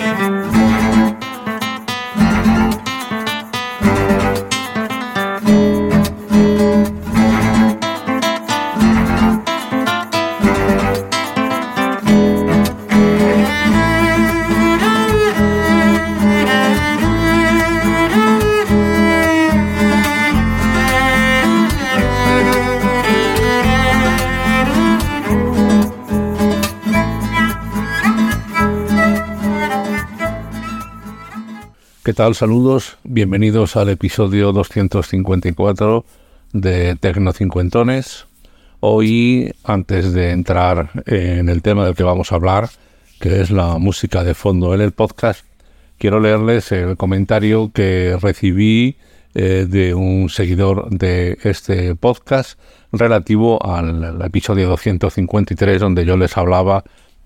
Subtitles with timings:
[0.00, 0.69] Thank you.
[32.10, 32.34] ¿Qué tal?
[32.34, 36.04] Saludos, bienvenidos al episodio 254
[36.52, 38.26] de Tecno Cincuentones.
[38.80, 42.68] Hoy, antes de entrar en el tema del que vamos a hablar,
[43.20, 45.44] que es la música de fondo en el podcast,
[45.98, 48.96] quiero leerles el comentario que recibí
[49.36, 52.58] eh, de un seguidor de este podcast
[52.90, 56.82] relativo al episodio 253 donde yo les hablaba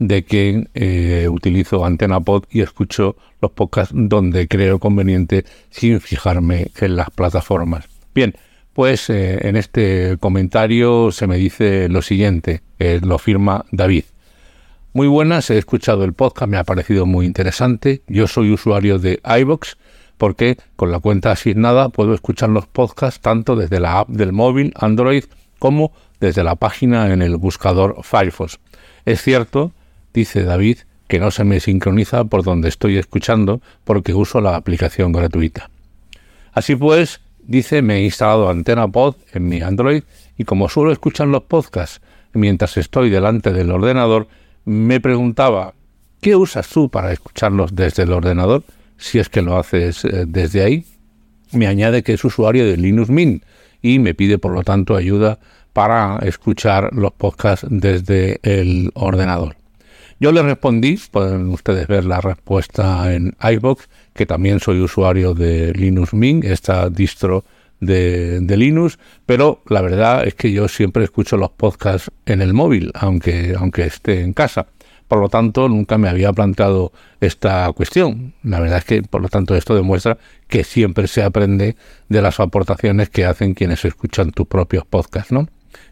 [0.07, 6.69] de que eh, utilizo Antena Pod y escucho los podcasts donde creo conveniente sin fijarme
[6.81, 7.87] en las plataformas.
[8.15, 8.35] Bien,
[8.73, 14.05] pues eh, en este comentario se me dice lo siguiente, lo firma David.
[14.93, 18.03] Muy buenas, he escuchado el podcast, me ha parecido muy interesante.
[18.07, 19.77] Yo soy usuario de iBox
[20.19, 24.73] porque con la cuenta asignada puedo escuchar los podcasts tanto desde la app del móvil
[24.77, 25.25] Android
[25.59, 28.61] como desde la página en el buscador Firefox.
[29.05, 29.73] Es cierto
[30.15, 35.13] dice David que no se me sincroniza por donde estoy escuchando porque uso la aplicación
[35.13, 35.71] gratuita.
[36.53, 40.03] Así pues, dice, me he instalado Antena Pod en mi Android
[40.39, 42.01] y como suelo escuchar los podcasts
[42.33, 44.29] mientras estoy delante del ordenador,
[44.65, 45.75] me preguntaba,
[46.21, 48.65] ¿qué usas tú para escucharlos desde el ordenador?
[48.97, 50.85] Si es que lo haces eh, desde ahí.
[51.53, 53.45] Me añade que es usuario de Linux Mint
[53.83, 55.39] y me pide por lo tanto ayuda
[55.73, 59.57] para escuchar los podcasts desde el ordenador.
[60.21, 65.73] Yo le respondí, pueden ustedes ver la respuesta en iBox, que también soy usuario de
[65.73, 67.45] Linux Mint, esta distro
[67.81, 72.91] de, Linux, pero la verdad es que yo siempre escucho los podcasts en el móvil,
[72.95, 74.67] aunque, aunque esté en casa.
[75.09, 78.33] Por lo tanto, nunca me había planteado esta cuestión.
[78.43, 80.17] La verdad es que, por lo tanto, esto demuestra
[80.49, 81.77] que siempre se aprende
[82.09, 85.47] de las aportaciones que hacen quienes escuchan tus propios podcasts, ¿no?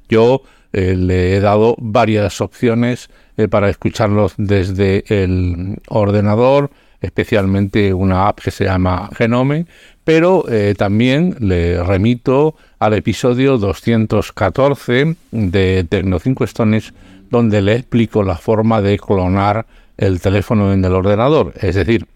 [0.09, 8.29] Yo eh, le he dado varias opciones eh, para escucharlos desde el ordenador, especialmente una
[8.29, 9.67] app que se llama Genome,
[10.05, 16.93] pero eh, también le remito al episodio 214 de Tecno 5 Stones,
[17.31, 19.67] donde le explico la forma de clonar
[19.97, 21.53] el teléfono en el ordenador.
[21.61, 22.07] Es decir,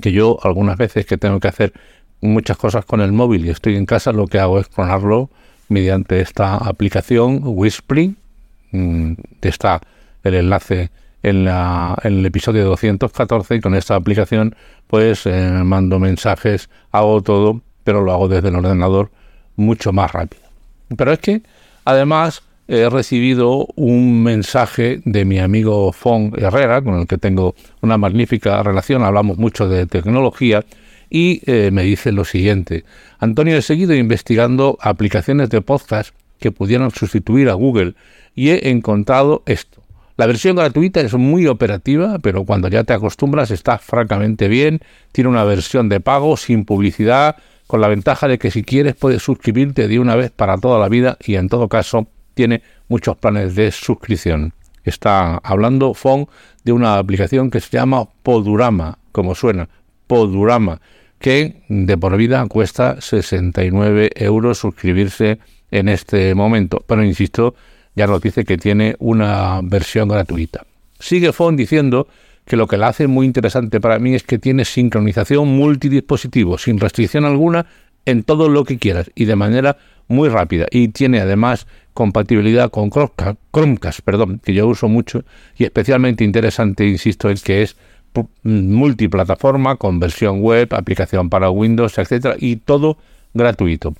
[0.00, 1.72] que yo algunas veces que tengo que hacer
[2.20, 5.30] muchas cosas con el móvil y estoy en casa, lo que hago es clonarlo
[5.68, 8.16] mediante esta aplicación Whispering.
[8.72, 9.12] Mm,
[9.42, 9.80] está
[10.24, 10.90] el enlace
[11.22, 14.54] en, la, en el episodio 214 y con esta aplicación
[14.86, 19.10] pues eh, mando mensajes, hago todo, pero lo hago desde el ordenador
[19.56, 20.42] mucho más rápido.
[20.96, 21.42] Pero es que
[21.84, 27.96] además he recibido un mensaje de mi amigo Fon Herrera, con el que tengo una
[27.96, 30.64] magnífica relación, hablamos mucho de tecnología,
[31.10, 32.84] y eh, me dice lo siguiente.
[33.18, 37.94] Antonio, he seguido investigando aplicaciones de podcast que pudieran sustituir a Google
[38.34, 39.82] y he encontrado esto.
[40.16, 44.80] La versión gratuita es muy operativa, pero cuando ya te acostumbras está francamente bien.
[45.12, 47.36] Tiene una versión de pago sin publicidad,
[47.68, 50.88] con la ventaja de que si quieres puedes suscribirte de una vez para toda la
[50.88, 54.54] vida y en todo caso tiene muchos planes de suscripción.
[54.82, 56.26] Está hablando Fon
[56.64, 59.68] de una aplicación que se llama Podurama, como suena,
[60.06, 60.80] Podurama
[61.18, 65.38] que de por vida cuesta 69 euros suscribirse
[65.70, 66.84] en este momento.
[66.86, 67.54] Pero insisto,
[67.94, 70.64] ya nos dice que tiene una versión gratuita.
[70.98, 72.08] Sigue Fon diciendo
[72.44, 76.78] que lo que la hace muy interesante para mí es que tiene sincronización multidispositivo, sin
[76.78, 77.66] restricción alguna,
[78.06, 79.76] en todo lo que quieras y de manera
[80.06, 80.66] muy rápida.
[80.70, 85.24] Y tiene además compatibilidad con Chromecast, perdón, que yo uso mucho
[85.56, 87.76] y especialmente interesante, insisto, es que es
[88.42, 92.98] multiplataforma con versión web, aplicación para Windows, etcétera, y todo
[93.34, 93.94] gratuito.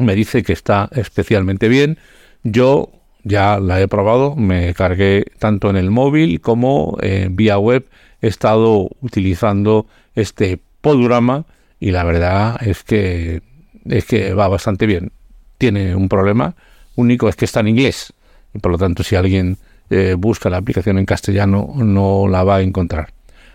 [0.00, 1.98] Me dice que está especialmente bien.
[2.42, 2.90] Yo
[3.22, 7.86] ya la he probado, me cargué tanto en el móvil como eh, vía web
[8.20, 11.44] he estado utilizando este podurama
[11.78, 13.42] y la verdad es que
[13.84, 15.12] es que va bastante bien.
[15.58, 16.54] Tiene un problema
[16.96, 18.12] único es que está en inglés
[18.54, 19.58] y por lo tanto si alguien
[19.90, 23.13] eh, busca la aplicación en castellano no la va a encontrar.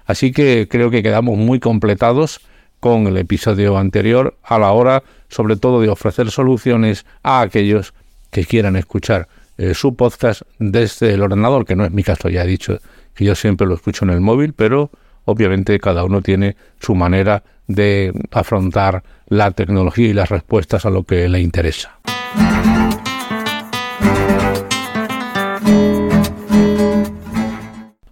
[0.09, 2.41] Así que creo que quedamos muy completados
[2.79, 7.93] con el episodio anterior a la hora sobre todo de ofrecer soluciones a aquellos
[8.31, 9.27] que quieran escuchar
[9.59, 12.79] eh, su podcast desde el ordenador, que no es mi caso, ya he dicho
[13.13, 14.89] que yo siempre lo escucho en el móvil, pero
[15.25, 21.03] obviamente cada uno tiene su manera de afrontar la tecnología y las respuestas a lo
[21.03, 21.99] que le interesa.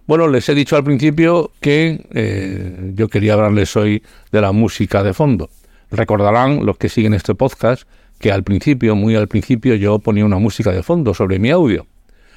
[0.08, 4.02] Bueno, les he dicho al principio que eh, yo quería hablarles hoy
[4.32, 5.50] de la música de fondo.
[5.90, 7.82] Recordarán los que siguen este podcast
[8.18, 11.86] que al principio, muy al principio, yo ponía una música de fondo sobre mi audio.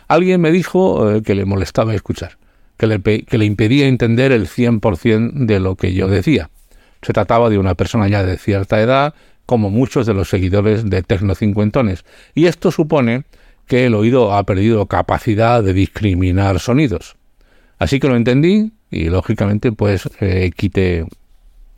[0.10, 2.38] Alguien me dijo eh, que le molestaba escuchar,
[2.76, 6.50] que le, que le impedía entender el 100% de lo que yo decía.
[7.02, 9.14] Se trataba de una persona ya de cierta edad,
[9.46, 12.04] como muchos de los seguidores de Tecno Cincuentones,
[12.36, 13.24] y esto supone
[13.66, 17.16] que el oído ha perdido capacidad de discriminar sonidos.
[17.82, 21.04] Así que lo entendí y lógicamente pues eh, quité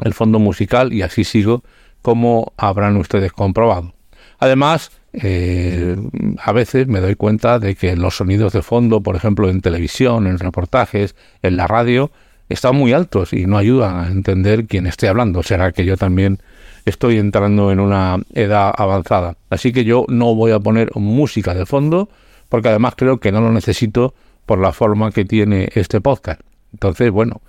[0.04, 1.64] el fondo musical y así sigo
[2.02, 3.94] como habrán ustedes comprobado.
[4.38, 5.96] Además, eh,
[6.44, 10.28] a veces me doy cuenta de que los sonidos de fondo, por ejemplo en televisión,
[10.28, 12.12] en reportajes, en la radio,
[12.50, 15.42] están muy altos y no ayudan a entender quién esté hablando.
[15.42, 16.40] Será que yo también
[16.84, 19.38] estoy entrando en una edad avanzada.
[19.50, 22.10] Así que yo no voy a poner música de fondo
[22.50, 24.14] porque además creo que no lo necesito
[24.46, 26.42] por la forma que tiene este podcast.
[26.74, 27.42] Entonces, bueno,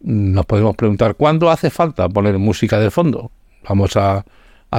[0.00, 3.30] nos podemos preguntar, ¿cuándo hace falta poner música de fondo?
[3.68, 4.24] Vamos a,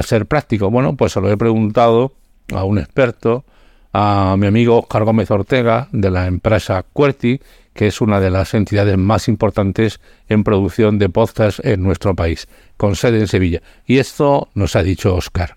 [0.04, 0.72] ser prácticos.
[0.72, 2.14] Bueno, pues se lo he preguntado
[2.54, 3.44] a un experto,
[3.92, 7.40] a mi amigo Oscar Gómez Ortega, de la empresa Cuerti,
[7.74, 12.48] que es una de las entidades más importantes en producción de podcast en nuestro país,
[12.78, 13.62] con sede en Sevilla.
[13.86, 15.56] Y esto nos ha dicho Oscar.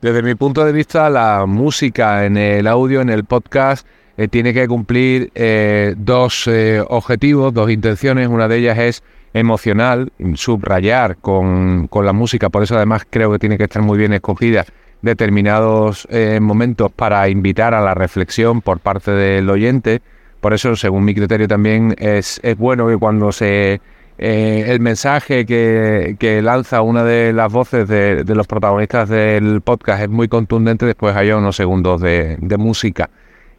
[0.00, 3.86] Desde mi punto de vista, la música en el audio, en el podcast,
[4.18, 8.28] eh, tiene que cumplir eh, dos eh, objetivos, dos intenciones.
[8.28, 9.02] Una de ellas es
[9.34, 13.98] emocional, subrayar con, con, la música, por eso además creo que tiene que estar muy
[13.98, 14.64] bien escogida
[15.02, 16.08] determinados
[16.40, 20.00] momentos para invitar a la reflexión por parte del oyente.
[20.40, 23.80] Por eso, según mi criterio, también es, es bueno que cuando se
[24.16, 30.04] el mensaje que, que, lanza una de las voces de, de, los protagonistas del podcast
[30.04, 33.10] es muy contundente, después haya unos segundos de, de música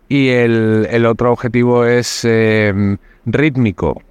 [0.10, 4.02] y el, otro objetivo es em, rítmico,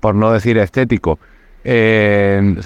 [0.00, 1.18] por no decir estético.
[1.64, 2.58] en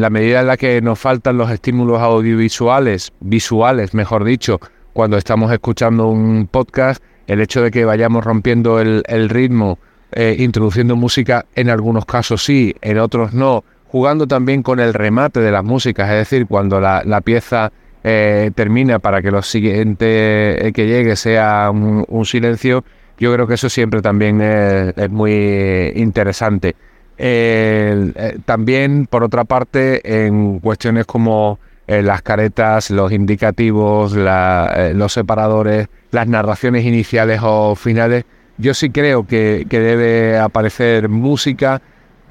[0.00, 4.60] la medida en la que nos faltan los estímulos audiovisuales, visuales, mejor dicho,
[4.92, 9.78] cuando estamos escuchando un podcast, el hecho de que vayamos rompiendo el, ritmo,
[10.12, 15.40] eh, introduciendo música, en algunos casos sí, en otros no, jugando también con el remate
[15.40, 17.72] de las músicas, es decir, cuando la, la pieza
[18.04, 22.84] eh, termina para que lo siguiente eh, que llegue sea un, silencio,
[23.18, 26.74] yo creo que eso siempre también es, muy interesante.
[27.18, 36.26] Eh, también, por otra parte, en cuestiones como las caretas, los indicativos, los separadores, las
[36.26, 38.24] narraciones iniciales o finales,
[38.56, 41.82] yo sí creo que debe aparecer música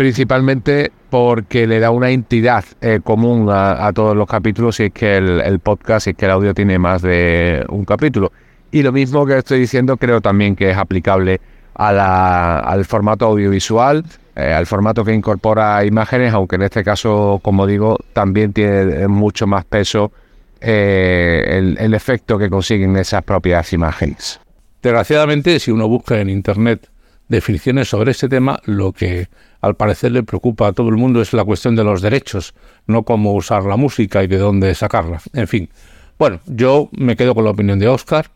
[0.02, 5.18] principalmente porque le da una entidad eh, común a, todos los capítulos y es que
[5.18, 8.32] el, podcast y es que el audio tiene más de un capítulo.
[8.72, 11.40] Y lo mismo que estoy diciendo creo también que es aplicable
[11.76, 14.04] al formato audiovisual,
[14.36, 19.46] eh, al formato que incorpora imágenes, aunque en este caso, como digo, también tiene mucho
[19.46, 20.12] más peso
[20.62, 24.40] eh, el, el efecto que consiguen esas propias imágenes.
[24.82, 26.90] Desgraciadamente, si uno busca en Internet
[27.28, 29.28] definiciones sobre este tema, lo que
[29.62, 32.54] al parecer le preocupa a todo el mundo es la cuestión de los derechos,
[32.88, 35.22] no cómo usar la música y de dónde sacarla.
[35.34, 35.70] En fin,
[36.18, 38.32] bueno, yo me quedo con la opinión de Oscar,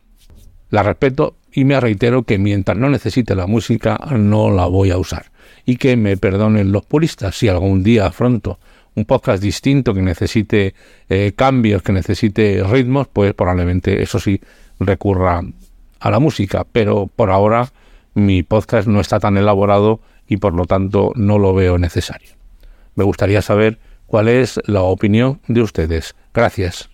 [0.70, 4.98] la respeto y me reitero que mientras no necesite la música no la voy a
[4.98, 5.32] usar.
[5.65, 8.60] Y que me perdonen los puristas si algún día afronto
[8.96, 10.74] un podcast distinto que necesite
[11.10, 14.39] eh, cambios, que necesite ritmos, pues probablemente eso sí
[14.79, 15.41] recurra
[16.00, 16.65] a la música.
[16.72, 17.72] Pero por ahora
[18.13, 22.29] mi podcast no está tan elaborado y por lo tanto no lo veo necesario.
[22.96, 26.15] Me gustaría saber cuál es la opinión de ustedes.
[26.34, 26.89] Gracias.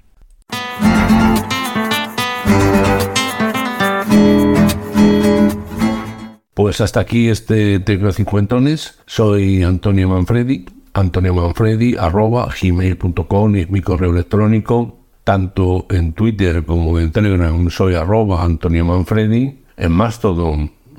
[6.53, 8.99] Pues hasta aquí este Tecno Cincuentones.
[9.05, 10.65] Soy Antonio Manfredi.
[10.93, 14.99] Antonio Manfredi arroba gmail.com es mi correo electrónico.
[15.23, 19.59] Tanto en Twitter como en Telegram soy arroba Antonio Manfredi.
[19.77, 20.71] En Mastodon